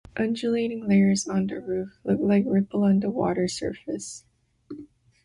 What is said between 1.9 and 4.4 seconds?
look like ripple on the water surface.